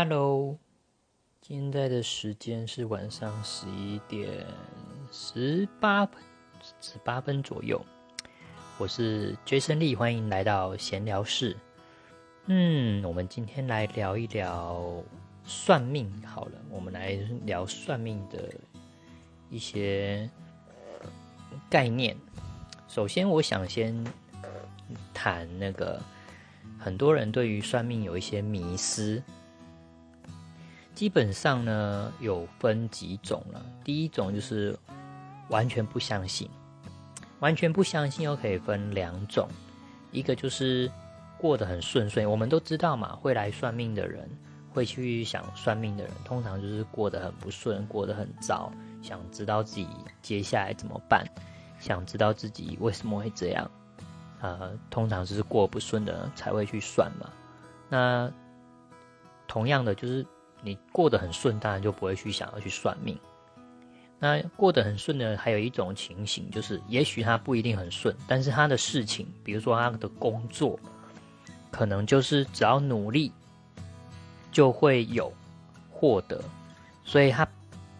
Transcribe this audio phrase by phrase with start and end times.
[0.00, 0.56] Hello，
[1.42, 4.46] 现在的时间是晚上十一点
[5.10, 6.22] 十八分
[6.80, 7.84] 十八分左右。
[8.78, 11.56] 我是 Jason Lee，欢迎来到闲聊室。
[12.46, 15.02] 嗯，我们今天来聊一聊
[15.42, 18.54] 算命好了，我们来聊算命的
[19.50, 20.30] 一些
[21.68, 22.16] 概念。
[22.86, 24.06] 首先，我想先
[25.12, 26.00] 谈那个
[26.78, 29.20] 很多人对于算命有一些迷思。
[30.98, 33.64] 基本上呢，有分几种了。
[33.84, 34.76] 第一种就是
[35.48, 36.50] 完全不相信，
[37.38, 39.48] 完全不相信又可以分两种，
[40.10, 40.90] 一个就是
[41.38, 42.26] 过得很顺遂。
[42.26, 44.28] 我们都知道嘛，会来算命的人，
[44.72, 49.86] 会去想算命的人，通常就是过得很不顺，过得很糟，想知道自己
[50.20, 51.24] 接下来怎么办，
[51.78, 53.70] 想知道自己为什么会这样。
[54.40, 57.30] 呃，通常就是过不顺的才会去算嘛。
[57.88, 58.28] 那
[59.46, 60.26] 同样的就是。
[60.62, 63.18] 你过得很顺，当然就不会去想要去算命。
[64.18, 70.76] 那过得很顺的，还有一种情形，就是也许他不一定很顺，但是他的事情，比如说他的工作，
[71.70, 73.30] 可能就是只要努力
[74.50, 75.32] 就会有
[75.88, 76.42] 获得，
[77.04, 77.46] 所以他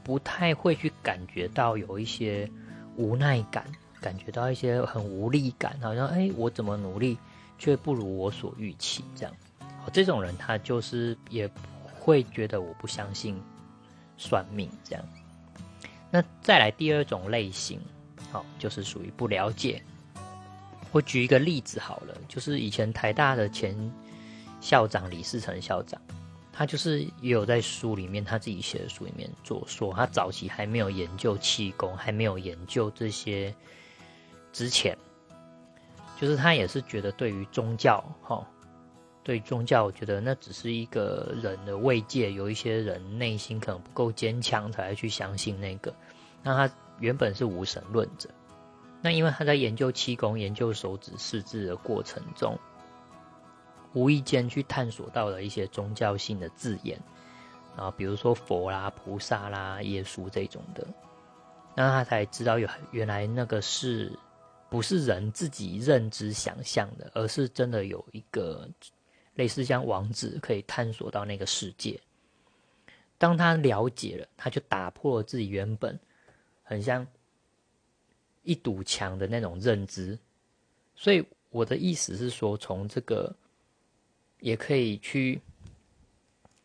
[0.02, 2.50] 不太会去感觉到有一些
[2.96, 3.64] 无奈感，
[4.00, 7.16] 感觉到一些很无力感，好像哎，我怎么努力
[7.60, 9.32] 却不如我所预期这样。
[9.92, 11.48] 这种人他就是也。
[12.08, 13.38] 会觉得我不相信
[14.16, 15.04] 算命这样，
[16.10, 17.78] 那再来第二种类型，
[18.32, 19.82] 好，就是属于不了解。
[20.90, 23.76] 我举一个例子好了，就是以前台大的前
[24.58, 26.00] 校长李世成校长，
[26.50, 33.54] 他就是也有在书里面他自己写的书里面做说，他早期还没有研究气功，还没有研究这些
[34.50, 34.96] 之前，
[36.18, 38.42] 就是他也是觉得对于宗教，哈。
[39.28, 42.32] 对宗教，我觉得那只是一个人的慰藉。
[42.32, 45.94] 有一些人内心可能不够坚强，才会去相信那个。
[46.42, 48.30] 那他原本是无神论者，
[49.02, 52.58] 那因为他在研究气功、研究手指试字的过程中，
[53.92, 56.98] 无意间去探索到了一些宗教性的字眼，
[57.76, 60.86] 然后比如说佛啦、菩萨啦、耶稣这种的，
[61.74, 64.10] 那他才知道有原来那个是
[64.70, 68.66] 不是人自己认知想象的，而是真的有一个。
[69.38, 72.00] 类似像王子可以探索到那个世界，
[73.16, 75.96] 当他了解了，他就打破了自己原本
[76.64, 77.06] 很像
[78.42, 80.18] 一堵墙的那种认知。
[80.96, 83.32] 所以我的意思是说，从这个
[84.40, 85.40] 也可以去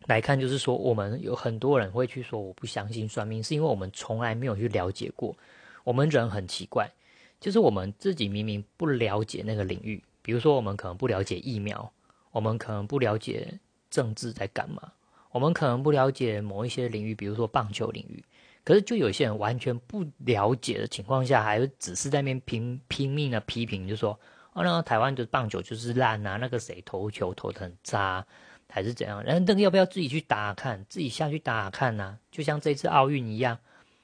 [0.07, 5.37] 来看，就是说，我们有很多人会去说我不相信算命，是因为我们从来没有去了解过。
[5.83, 6.91] 我们人很奇怪，
[7.39, 11.93] 就是我们自己明明不了解那个领域，比如说我们可能不了解疫苗。
[12.33, 13.59] 我们可能不了解
[13.91, 14.91] 政治在干嘛，
[15.29, 18.25] 我们可能不了解某一些领域，比如说棒球领域。
[18.65, 24.19] 可是就有些人完全不了解的情况下，还是只是在那边拼拼命的批评，就说
[24.53, 28.25] 哦，那个台湾的棒球就是烂啊，那个谁投球投的很渣，
[28.67, 29.23] 还是怎样？
[29.23, 32.17] 然后那个要不要自己去打看，自己下去打看呢？
[32.31, 33.59] 就像这次奥运一样，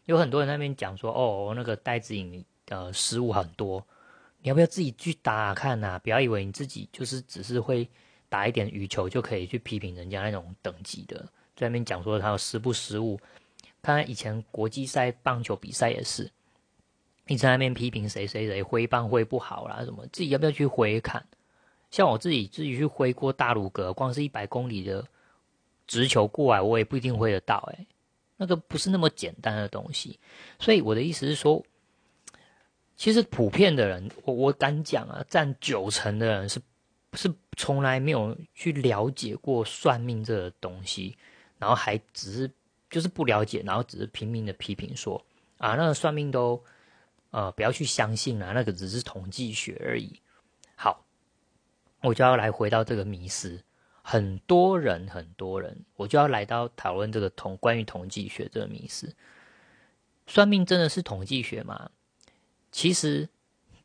[0.06, 3.84] 有很多人那边讲说哦，那个戴子颖的失误很多，
[4.42, 5.98] 你要不要自己去打看呢？
[6.04, 7.90] 不要以为你自己就是只是会。
[8.30, 11.18] 打一点羽球就可以去批评人家那种等级的，
[11.56, 13.20] 在那边讲说他有失不失误。
[13.82, 16.30] 看看以前国际赛棒球比赛也是，
[17.26, 21.26] 你在那边批评谁谁谁挥棒挥不好啦，什么自己要不要去挥看？
[21.90, 25.04] 像我自己自己去挥过大鲁阁，光是一百公里的
[25.88, 27.68] 直球过来，我也不一定挥得到。
[27.74, 27.88] 诶，
[28.38, 30.20] 那个不是那么简单的东西。
[30.60, 31.66] 所以我的意思是说，
[32.96, 36.62] 其实普遍的人，我我敢讲啊，占九成的人是。
[37.14, 41.18] 是从来没有去了解过算命这个东西，
[41.58, 42.52] 然后还只是
[42.90, 45.24] 就是不了解，然后只是拼命的批评说
[45.58, 46.64] 啊，那个算命都
[47.32, 50.22] 呃不要去相信啊，那个只是统计学而已。
[50.76, 51.06] 好，
[52.02, 53.64] 我就要来回到这个迷思，
[54.02, 59.16] 很多人很多人，我就要来到讨论这个统关于统计学这个迷思。
[60.28, 61.90] 算命真的是统计学吗？
[62.72, 63.28] 其实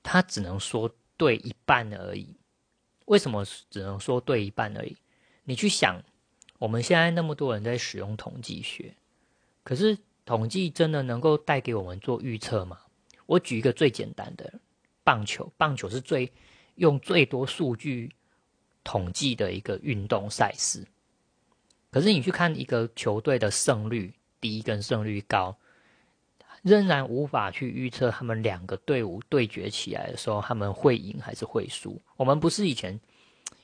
[0.02, 2.36] 他只能说对一半而已。
[3.06, 4.96] 为什么只能说对一半而已？
[5.44, 6.02] 你去想，
[6.58, 8.94] 我们现在那么多人在使用统计学，
[9.62, 12.80] 可是统计真的能够带给我们做预测吗？
[13.26, 14.60] 我举一个最简单的
[15.02, 16.32] 棒球，棒球是最
[16.76, 18.10] 用最多数据
[18.82, 20.86] 统计的一个运动赛事，
[21.90, 25.56] 可是你去看一个球队的胜率低跟胜率高。
[26.64, 32.00] 仍然无法去预测他们两个队伍对决起来的时候，他们会赢还是会输。
[32.16, 32.98] 我们不是以前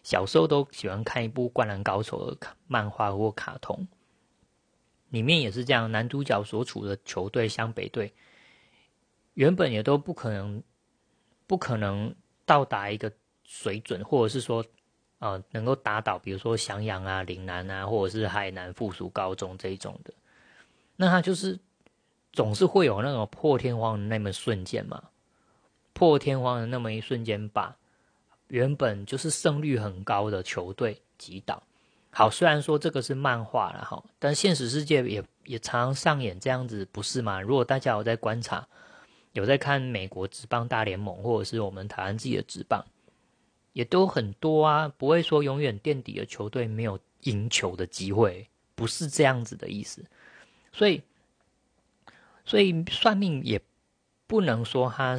[0.02, 3.88] 小时候都喜欢看一部《灌篮高手》的漫画或卡通，
[5.08, 8.12] 里面也是这样，男主角所处的球队湘北队，
[9.32, 10.62] 原本也都不可能，
[11.46, 12.14] 不可能
[12.44, 13.10] 到达一个
[13.44, 14.62] 水准，或者是说，
[15.20, 20.12] 呃，能够打倒，比如说翔阳啊、岭南啊，或者是海南附属高中这一种的，
[20.96, 21.58] 那他就是
[22.32, 25.02] 总是会有那种破天荒的那么瞬间嘛，
[25.92, 27.76] 破天荒的那么一瞬间把。
[28.48, 31.62] 原本就是胜率很高的球队击倒。
[32.10, 37.40] 好，虽然说这个是漫画了哈，但现实世界也也常常上演这样子，不是吗？
[37.40, 38.66] 如果大家有在观察，
[39.34, 42.84] 有在看美国职棒大联盟，或者是我们台湾自己的职棒，
[43.72, 50.04] 也都很多啊，不会说永远垫底的球队没有赢球的机会，不是这样子的意思。
[50.72, 51.00] 所以，
[52.50, 53.62] 所以算命也
[54.26, 55.18] 不能说他。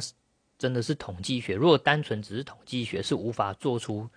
[0.58, 4.08] 真的是统计学，如果单纯只是统计学，是无法做出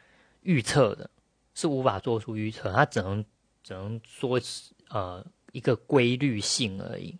[0.41, 1.09] 预测的，
[1.55, 3.25] 是无法做出预测，它只能
[3.63, 4.39] 只能说
[4.89, 7.17] 呃一个规律性而已。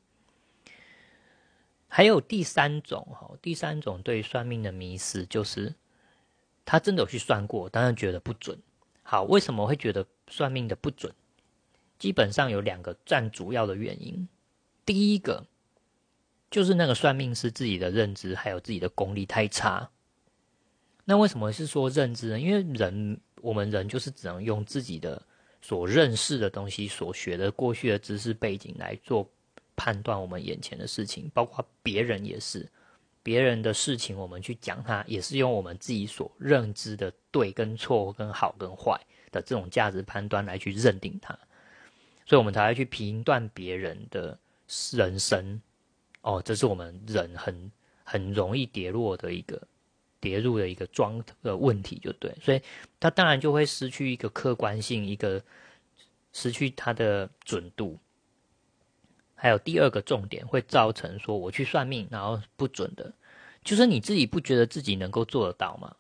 [1.87, 5.73] 还有第三种哈，第三种对算命的迷思就是，
[6.63, 8.55] 他真的有去算过，当然觉得不准。
[9.01, 11.11] 好，为什么会觉得算命的不准？
[11.97, 14.27] 基本上有两个占主要的原因，
[14.85, 15.47] 第一个。
[16.49, 19.89] 就是那个算命师自己的认知还有自己的功力太差。
[21.03, 22.39] 那为什么是说认知呢？
[22.39, 25.21] 因为人，我们人就是只能用自己的
[25.61, 29.29] 所认识的东西、所学的过去的知识背景来做
[29.75, 32.67] 判断我们眼前的事情，包括别人也是，
[33.21, 38.99] 别人的事情我们去讲它，也是用我们自己所认知的对跟错、跟好跟坏
[39.31, 41.37] 的这种价值判断来去认定它，
[42.25, 44.39] 所以我们才会去评断别人的
[44.91, 45.61] 人生。
[46.25, 47.71] 哦，这是我们人很
[48.03, 49.61] 很容易跌落的一个
[50.19, 52.59] 跌入的一个装的问题，就对，所以
[52.99, 55.39] 他当然就会失去一个客观性，一个
[56.33, 57.99] 失去它的准度。
[59.35, 63.13] 还有第二个重点会造成说，我去算命然后不准的，
[63.63, 65.95] 就是你自己不觉得自己能够做得到吗？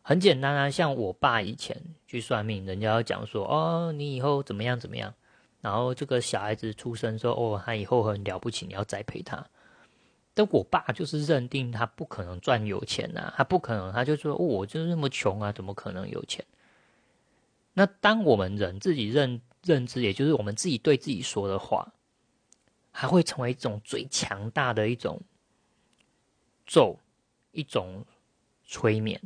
[0.00, 1.76] 很简单啊，像我爸以前
[2.06, 5.12] 去算命，人家要讲说，哦，你以后怎么样怎么样。
[5.60, 9.46] 然后这个小孩子出生说：“哦，他以后很了不起，你要栽培他。”
[10.32, 16.42] 但我爸就是认定他不可能赚有钱呐，他不可能，他就说：“我就是那么穷啊，怎么可能有钱？”
[17.74, 21.92] 那当我们人自己认认知，也就是我们自己对自己说的话，
[22.90, 25.20] 还会成为一种最强大的一种
[26.64, 26.98] 咒，
[27.52, 28.06] 一种
[28.64, 29.20] 催眠。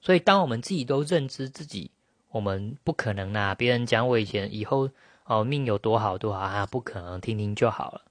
[0.00, 1.90] 所以，当我们自己都认知自己，
[2.28, 3.54] 我们不可能啊！
[3.54, 4.88] 别人讲我以前以后。
[5.32, 8.02] 哦，命有多好多好啊，不可能，听听就好了。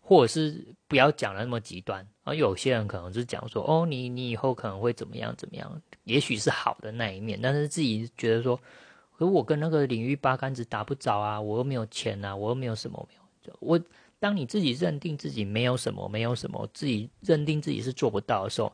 [0.00, 2.06] 或者是不要讲的那么极端。
[2.24, 8.58] 而有些人可能是讲说，哦，你你以后可能会怎么样怎么样，也许是好的那一面，但是自己觉得说，
[9.18, 13.54] 可我跟那个领域八竿子打不着啊，我又没有钱啊，我又没有什么没有。
[13.60, 13.78] 我
[14.18, 18.72] 当你自己认定自己没有什么，没有什么，自己认定自己是做不到的时候，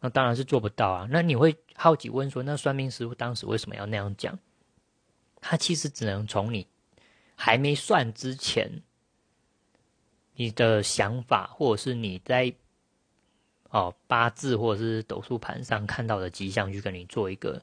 [0.00, 1.08] 那当然是做不到啊。
[1.10, 4.38] 那你会好奇问说，那算命师傅当时为什么要那样讲？
[5.42, 6.66] 他其实只能从你
[7.34, 8.80] 还没算之前，
[10.36, 12.54] 你的想法，或者是你在
[13.68, 17.60] 哦八字或者是斗数盘上看到的迹象，去跟你做一个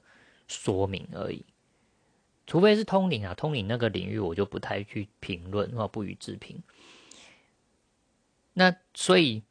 [0.48, 1.46] 说明而已。
[2.46, 6.62] 除非是通灵啊，通灵那个领域我就不太去评论或不予置评。
[8.54, 9.44] 那所以，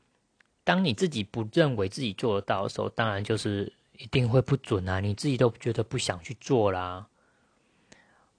[0.64, 5.00] 当你自己不认为自己做得到的时候，当然就是一定会不准啊！
[5.00, 7.08] 你自己都觉得不想去做啦。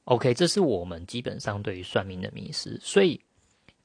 [0.09, 2.79] OK，这是我们基本上对于算命的迷失。
[2.81, 3.21] 所以，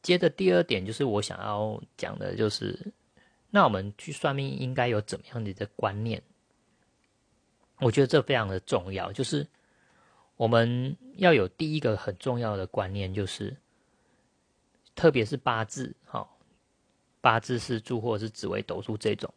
[0.00, 2.78] 接着第二点就是我想要讲的，就是
[3.50, 6.23] 那我们去算命应该有怎么样的一个观念？
[7.78, 9.47] 我觉得这非常的重要，就是
[10.37, 13.54] 我们要有第一个很重要的观念，就是
[14.95, 16.26] 特别是八字，哈，
[17.21, 19.31] 八字是柱或是紫微斗数这种，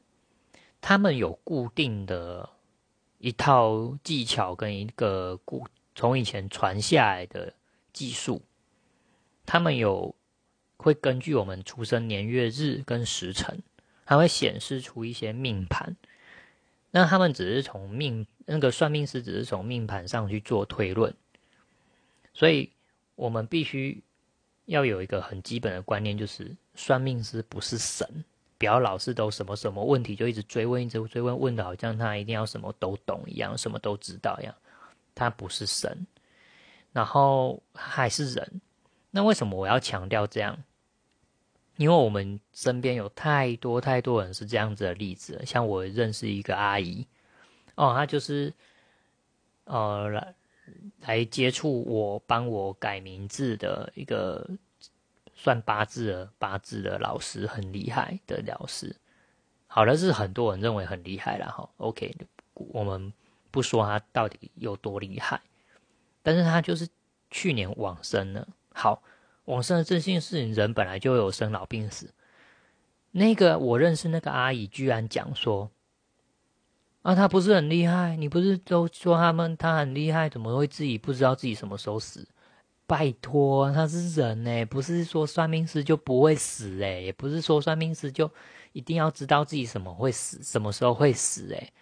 [0.79, 2.49] 他们有固定的
[3.17, 5.67] 一套技巧跟一个固。
[5.97, 7.51] 从以前传下来的
[7.91, 8.43] 技术，
[9.47, 10.13] 他们有
[10.77, 13.63] 会根据我们出生年月日跟时辰，
[14.05, 15.95] 还会显示出一些命盘。
[16.91, 21.11] 那他们只是从命那个算命师只是从命盘上去做推论，
[22.31, 22.71] 所以
[23.15, 24.03] 我们必须
[24.65, 28.23] 要有一个很基本的观念，就是算命师不是神，
[28.59, 34.53] 不要老是都什么什么问题就一直追问，一直追问，问的好像他一定要什么都懂一样，什么都知道一样。
[35.17, 36.05] 他不是神，
[36.93, 38.61] 然后还是人。
[39.09, 40.57] 那为什么我要强调这样？
[41.77, 45.39] 因为我们身边有太多太多人是这样子的例子。
[45.45, 47.05] 像我认识一个阿姨，
[47.75, 48.51] 哦，她就是
[49.65, 50.35] 呃来
[51.01, 54.47] 来接触我，帮我改名字的一个
[55.35, 58.95] 算八字的八字的老师，很厉害的老师。
[59.67, 61.69] 好了，是很多人认为很厉害了哈。
[61.77, 62.15] OK，
[62.53, 63.13] 我们
[63.51, 65.41] 不说他到底有多厉害，
[66.21, 66.87] 但是他就是
[67.29, 68.47] 去年往生了。
[68.73, 69.01] 好，
[69.45, 72.13] 往生的这件事情，人本来就有生老病死。
[73.11, 75.69] 那个我认识那个阿姨，居然讲说，
[77.01, 78.15] 啊，他不是很厉害？
[78.15, 82.27] 你不是都说他们他很厉害，怎么会自己不知道自己什么时候死？
[82.85, 88.31] 拜托，他是人呢，不是说算命师就不会死哎，也不是说算命师就。
[88.73, 91.47] 一定要知道自己什么会死，什么时候会死。
[91.49, 91.73] 诶，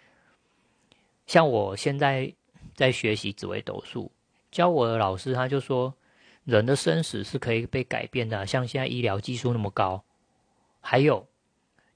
[1.26, 2.32] 像我现在
[2.74, 4.10] 在学习紫微斗数，
[4.50, 5.92] 教我的老师他就说，
[6.44, 8.46] 人的生死是可以被改变的。
[8.46, 10.02] 像现在医疗技术那么高，
[10.80, 11.26] 还有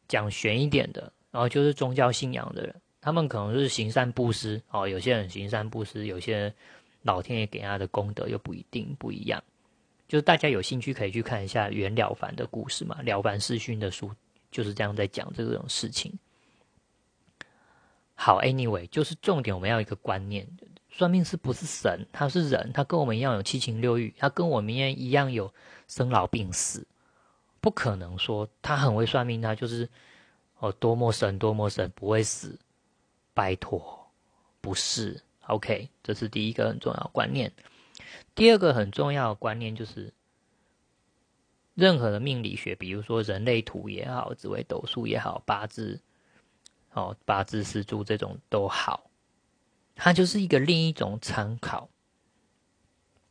[0.09, 4.89] 讲玄一点的，然后就是宗教信仰的人，他们可能是行善布施哦。
[4.89, 6.55] 有些人行善布施，有些人
[7.03, 9.43] 老天爷给他的功德又不一定不一样。
[10.09, 14.11] 就是大家有兴趣可以去看一下袁了凡的故事嘛，了凡四训的书。
[14.51, 16.13] 就是这样在讲这种事情。
[18.23, 20.47] 好，anyway，就是重点，我们要一个观念：
[20.91, 25.55] 算命师不是神，他是人，他跟我们一样有七情六欲，他跟我们一样有
[25.89, 26.87] 生老病死，
[27.63, 29.89] 不可能说他很会算命，他就是
[30.59, 32.59] 哦多么神多么神不会死，
[33.33, 34.11] 拜托，
[34.61, 35.23] 不是。
[35.47, 37.51] OK，这是第一个很重要观念。
[38.35, 40.13] 第二个很重要的观念就是。
[41.75, 46.03] 任何的命理学，比如说人类图也好，紫微斗数也好，八字，
[46.93, 49.11] 哦，八字四柱这种都好，
[49.95, 51.89] 它就是一个另一种参考，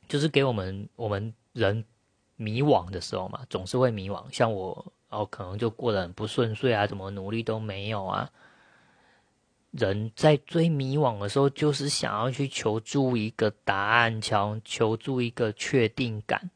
[0.08, 1.84] 就是给我们我们人
[2.36, 4.24] 迷惘的时候嘛，总是会迷惘。
[4.32, 8.32] 像我哦，可能就过得很不顺遂啊，怎么努力都没有啊。
[9.72, 16.50] 人在最迷惘的时候，就是想要去求助一个答案，求求助一个确定感。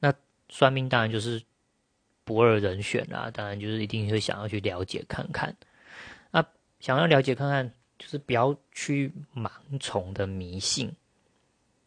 [0.00, 0.12] 那
[0.50, 1.42] 算命当然就是
[2.26, 5.56] 不二人选啦，当然就是一定会想要去了解看看。
[6.32, 6.44] 那
[6.80, 10.92] 想要了解看看，就是不要去盲从的迷信，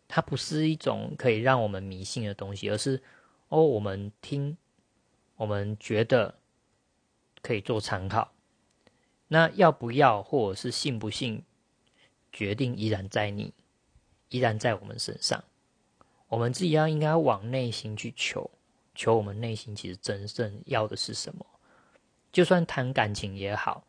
[0.08, 3.04] 它不是一种可以让我们迷信的东西，而是
[3.50, 4.56] 哦，我们听，
[5.36, 6.34] 我们觉得
[7.42, 8.32] 可以做参考。
[9.28, 11.44] 那要不要或者是信不信，
[12.32, 13.54] 决定依然在你，
[14.30, 15.44] 依然在我们身上。
[16.30, 18.50] 我们自己要应该往内心去求，
[19.00, 21.46] 求我们内心其实真正要的是什么。
[22.34, 23.82] 就算谈感情也好，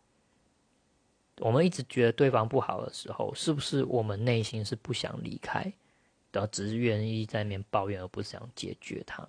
[1.38, 5.72] 我们一直觉得对方不好的时候，是不是我们内心是不想离开，
[6.30, 9.28] 的，只是愿意在面抱怨，而不是想解决它？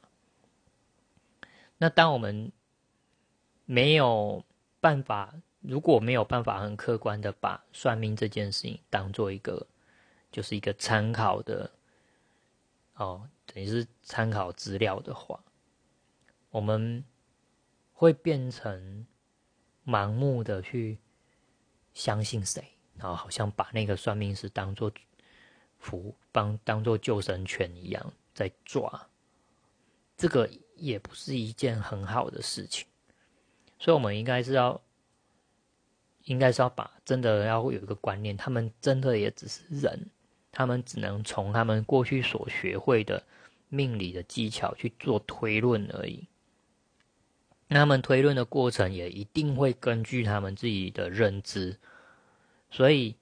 [1.79, 2.51] 那当我们
[3.65, 4.45] 没有
[4.79, 9.65] 办法，如果没有办法很客观的把算命这件事情当做一个，
[10.31, 11.71] 就是一个参考的。
[12.95, 15.43] 哦，等于是参考资料的话，
[16.51, 17.03] 我们
[17.93, 19.08] 会变成
[19.86, 21.00] 盲目的去
[21.93, 22.63] 相信谁，
[22.96, 24.91] 然后好像把那个算命师当做
[25.79, 29.10] 福帮当做救生圈一样在抓，
[30.15, 32.88] 这个也不是一件很好的事情，
[33.79, 34.79] 所以我们应该是要，
[36.25, 40.10] 应该是要把真的要有一个观念，他们真的也只是人。
[40.53, 43.24] 他们只能从他们过去所学会的
[43.70, 46.27] 命理的技巧去做推论而已。
[47.73, 51.77] 那他们推论的过程也一定会根据他们自己的认知，
[52.69, 53.15] 所以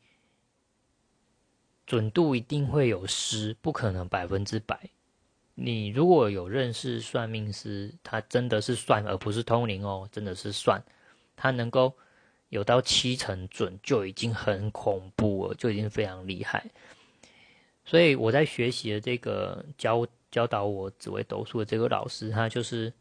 [1.85, 4.89] 准度一定会有失，不可能百分之百。
[5.53, 10.83] 你如果有认识算命师，他真的是算，而不是通灵哦，真的是算，
[11.35, 11.95] 他能够
[12.49, 16.65] 有到七成准，就已经很恐怖了，就已经非常厉害。
[17.85, 22.91] 所以我在学习的这个教教导我紫微斗数的这个老师，他就是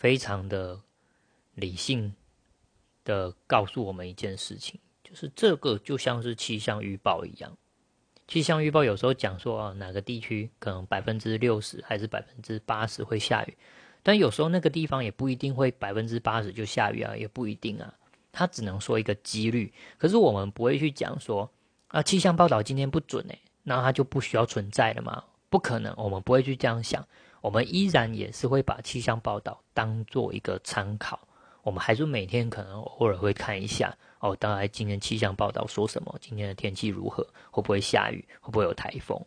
[0.00, 0.80] 非常的
[1.54, 2.12] 理性
[3.04, 7.56] 的告诉我们一件事情，就是这个就像是气象预报一样。
[8.26, 13.56] 气象预报有时候讲说啊，哪个地区可能百分之六十还是百分之八十会下雨，
[14.02, 17.94] 但有时候那个地方也不一定会百分之八十就下雨啊，也不一定啊。
[18.32, 21.48] 它只能说一个几率，可是我们不会去讲说。
[21.88, 25.24] 啊，气象报道今天不准诶，那它就不需要存在了吗？
[25.48, 27.04] 不可能，我们不会去这样想，
[27.40, 31.18] 我们依然也是会把气象报道当做一个参考，
[31.62, 39.24] 我们还是每天可能偶尔会看一下哦，当然今天气象报道说什么，今天的天气如何，会不会下雨，会不会有台风？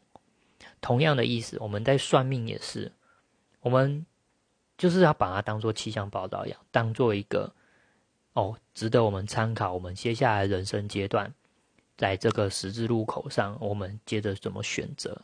[0.80, 2.92] 同样的意思，我们在算命也是，
[3.62, 4.06] 我们
[4.78, 7.54] 就是要把它当做气象报道一样，当做一个
[8.34, 9.74] 哦，值得我们参考。
[9.74, 11.34] 我们接下来人生阶段，
[11.98, 15.22] 在这个十字路口上，我们接着怎么选择？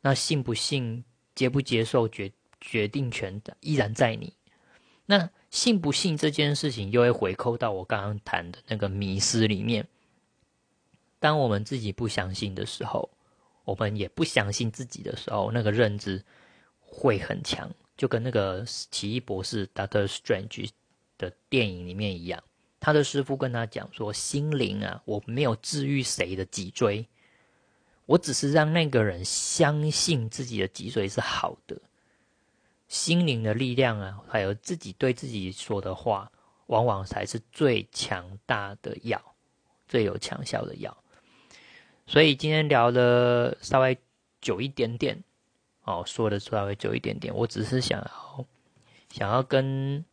[0.00, 4.32] 那信不信、接不接受决决定权依然在你。
[5.06, 9.86] 那信不信这件事情，又会回扣到我刚刚谈的那个迷失里面。
[11.18, 13.10] 当我们自己不相信的时候，
[13.64, 16.24] 我们也不相信自己的时候，那个认知
[16.80, 20.70] 会很强，就跟那个奇异博士 Doctor Strange。
[21.16, 22.42] 的电影里面一样，
[22.80, 27.06] 他的师傅跟他讲说：“心灵啊，我没有治愈谁的脊椎，
[28.06, 31.80] 我只是让那个人相信自己的脊髓是好的。
[32.88, 36.30] 心灵的力量啊，还有自己对自己说的话，
[36.66, 39.34] 往往才是最强大的药，
[39.88, 40.96] 最有强效的药。
[42.06, 43.98] 所以今天聊的稍微
[44.40, 45.22] 久一点点，
[45.84, 48.46] 哦，说的稍微久一点点，我只是想要
[49.10, 50.04] 想要跟。”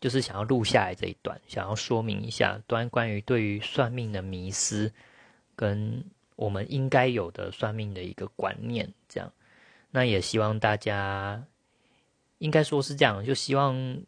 [0.00, 4.90] 就是想要录下来这一段，想要说明一下端关于对于算命的迷思，
[5.54, 6.02] 跟
[6.40, 9.30] 我们应该有的算命的一个观念，这样。
[9.90, 11.44] 那也希望大家，
[12.38, 14.00] 应该说是这样，就希望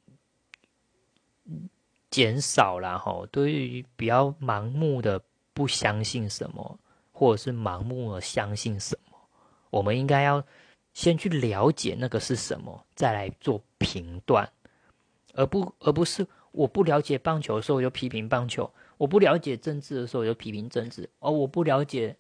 [2.11, 5.23] 减少了哈，对于比较盲目的
[5.53, 6.79] 不相信什么，
[7.13, 9.19] 或者是盲目的相信什么，
[9.69, 10.43] 我们应该要
[10.95, 14.51] 先去了解那个是什么，再来做评断。
[15.35, 22.17] 而不而不是我不了解棒球的时候我就批评棒球，我不了解政治的时候我就批评政治，而我不了解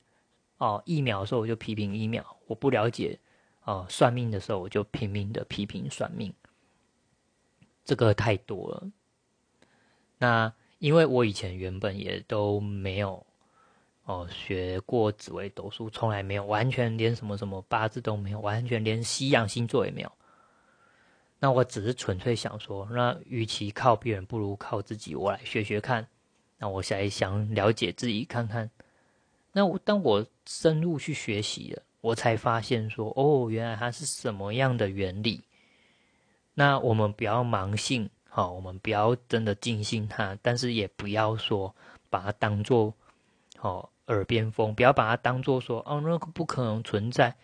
[0.62, 3.18] 哦疫苗的时候我就批评疫苗，我不了解
[3.64, 6.32] 哦算命的时候我就拼命的批评算命，
[7.84, 8.88] 这个太多了。
[10.18, 13.26] 那因为我以前原本也都没有
[14.04, 20.12] 哦学过紫微斗数，从来没有完全连什么什么八字都没有，完全连西洋星座也没有。
[21.40, 25.16] 那我只是纯粹想说，那与其靠别人，不如靠自己。
[25.16, 26.06] 我来学学看。
[26.58, 28.70] 那我想想了解自己看看。
[29.52, 35.42] 那我当我深入去学习了，我才发现说，哦，原来它是什么样的原理。
[36.54, 41.74] 那我们不要盲信，好，我们不要真的尽信它，但是也不要说
[42.10, 42.92] 把它当做
[43.60, 47.34] 哦耳边风，不要把它当做说，哦，那个不可能存在。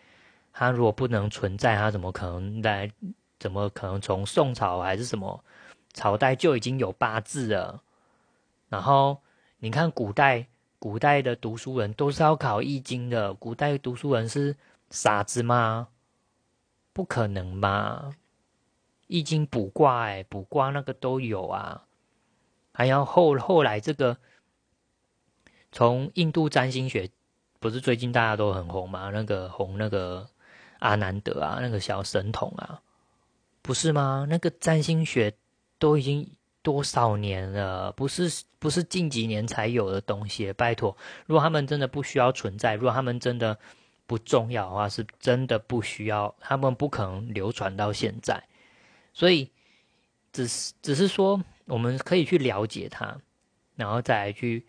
[0.52, 2.90] 它如果不能存在，它怎么可能来？
[3.38, 5.44] 怎么可能从宋朝还是什么
[5.92, 7.80] 朝代就已经有八字了？
[8.68, 9.22] 然后
[9.58, 14.56] 你看古代古代的读书人都是要考易经的，古代读书人是
[14.90, 15.88] 傻子吗？
[16.92, 18.10] 不可能吧？
[19.06, 21.84] 易经卜卦哎，卜卦那个都有啊。
[22.72, 24.16] 还要后后来这个
[25.72, 27.10] 从印度占星学，
[27.58, 29.10] 不是最近大家都很红吗？
[29.12, 30.28] 那个红那个
[30.78, 32.80] 阿南德啊，那个小神童啊。
[33.62, 34.26] 不是吗？
[34.28, 35.34] 那个占星学
[35.78, 36.30] 都已经
[36.68, 40.52] 多少年了，不是不是近几年才有的东西。
[40.52, 43.58] 拜托，如果他们真的不需要存在，如果他们真的
[44.06, 48.44] 不重要的话，是真的不需要，他们不可能流传到现在。
[49.14, 49.50] 所以，
[50.30, 53.18] 只是只是说，我们可以去了解它，
[53.74, 54.66] 然后再来去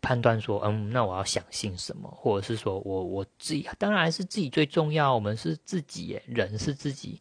[0.00, 7.20] 判断说，嗯，那我要相信什么，或者是说我我自己当然是自己最重要，我们是自己，人是自己。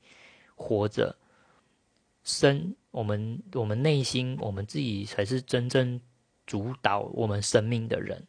[0.57, 1.13] 活着，
[2.23, 5.99] 生我们我们内心，我们自己才是真正
[6.47, 8.25] 主导我们生命的人。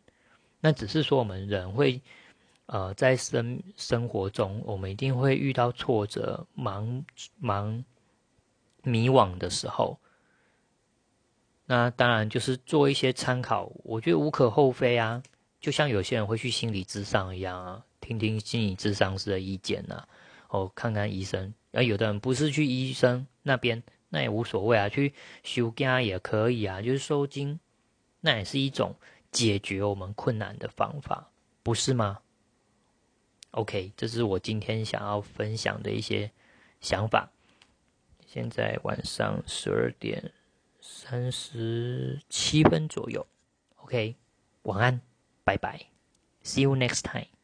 [0.59, 2.03] 那只是说，我们人会，
[2.67, 7.05] 呃，在生生活中，我们一定会遇到挫折、忙
[7.39, 7.85] 忙
[8.83, 10.01] 迷惘的时候。
[11.67, 15.23] 那当然就是做一些参考，我觉得无可厚非啊。
[15.61, 20.03] 就像有些人会去心理咨商一样啊，听听心理咨商师的意见呐，
[20.49, 21.55] 哦，看看医生。
[21.71, 27.59] 而有的人不是去医生那边，那也无所谓啊，去修家也可以啊，就是收金，
[28.21, 28.95] 那也是一种
[29.31, 31.31] 解决我们困难的方法，
[31.62, 32.21] 不是吗
[33.51, 36.31] ？OK，这是我今天想要分享的一些
[36.81, 37.31] 想法。
[38.27, 40.33] 现在晚上十二点
[40.81, 43.27] 三十七分左右
[43.77, 44.14] ，OK，
[44.62, 45.01] 晚安，
[45.42, 45.87] 拜拜
[46.42, 47.36] ，See you next time。